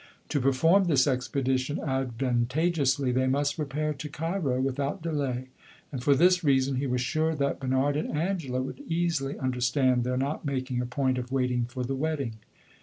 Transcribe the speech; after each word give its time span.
To 0.29 0.41
perform 0.41 0.85
this 0.85 1.05
expedition 1.05 1.77
advantageously 1.77 3.11
they 3.11 3.27
must 3.27 3.59
repair 3.59 3.93
to 3.93 4.09
Cairo 4.09 4.59
without 4.59 5.03
delay, 5.03 5.49
and 5.91 6.03
for 6.03 6.15
this 6.15 6.43
reason 6.43 6.77
he 6.77 6.87
was 6.87 7.01
sure 7.01 7.35
that 7.35 7.59
Bernard 7.59 7.95
and 7.95 8.11
Angela 8.17 8.63
would 8.63 8.79
easily 8.87 9.37
understand 9.37 10.03
their 10.03 10.17
not 10.17 10.43
making 10.43 10.81
a 10.81 10.87
point 10.87 11.19
of 11.19 11.31
waiting 11.31 11.65
for 11.65 11.83
the 11.83 11.93
wedding. 11.93 12.33